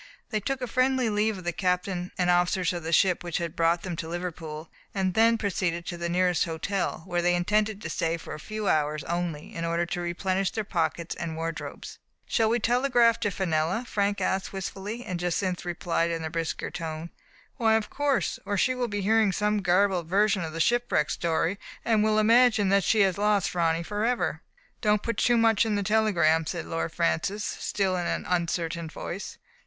They 0.31 0.39
took 0.39 0.61
a 0.63 0.67
friendly 0.67 1.11
leave 1.11 1.37
of 1.37 1.43
the 1.43 1.51
captain 1.53 2.11
and 2.17 2.31
officers 2.31 2.73
of 2.73 2.81
the 2.81 2.91
ship 2.91 3.23
which 3.23 3.37
had 3.37 3.55
brought 3.55 3.83
them 3.83 3.95
to 3.97 4.07
Liverpool, 4.09 4.71
and 4.95 5.13
then 5.13 5.37
proceeded 5.37 5.85
to 5.85 5.95
the 5.95 6.09
nearest 6.09 6.45
hotel, 6.45 7.03
where 7.05 7.21
they 7.21 7.35
intended 7.35 7.83
to 7.83 7.89
stay 7.91 8.17
for 8.17 8.33
a 8.33 8.39
few 8.39 8.67
hours 8.67 9.03
only, 9.03 9.53
in 9.53 9.63
order 9.63 9.85
to 9.85 10.01
replenish 10.01 10.49
their 10.49 10.63
pockets 10.63 11.13
and 11.13 11.35
wardrobes. 11.35 11.99
''Shall 12.27 12.49
we 12.49 12.57
telegraph 12.57 13.19
to 13.19 13.29
Fenella? 13.29 13.85
Frank 13.85 14.19
asked 14.21 14.51
wistfully; 14.51 15.05
and 15.05 15.19
Jacynth 15.19 15.65
replied, 15.65 16.09
in 16.09 16.23
a 16.25 16.31
brisker 16.31 16.71
tone: 16.71 17.11
"Why, 17.57 17.75
of 17.75 17.91
course, 17.91 18.39
or 18.43 18.57
she 18.57 18.73
will 18.73 18.87
be 18.87 19.01
hearing 19.01 19.31
some 19.31 19.61
garbled 19.61 20.07
version 20.07 20.43
of 20.43 20.51
the 20.51 20.59
shipwreck 20.59 21.11
story, 21.11 21.59
and 21.85 22.03
will 22.03 22.17
imagine 22.17 22.69
that 22.69 22.83
she 22.83 23.01
has 23.01 23.19
lost 23.19 23.53
Ronny 23.53 23.83
forever/' 23.83 24.39
969 24.41 24.41
Digitized 24.41 24.41
by 24.41 24.41
Google 24.41 24.41
ADELINE 24.49 24.49
SERGEANT. 24.49 24.81
263 24.81 24.81
"Don't 24.81 25.03
put 25.03 25.17
too 25.17 25.37
much 25.37 25.65
in 25.67 25.75
the 25.75 25.83
telegram,*' 25.83 26.45
said 26.47 26.65
Lord 26.65 26.91
Francis, 26.91 27.45
still 27.45 27.95
in 27.95 28.07
an 28.07 28.25
uncertain 28.27 28.89
voice. 28.89 29.37